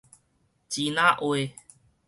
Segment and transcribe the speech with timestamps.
[0.67, 1.27] 支那話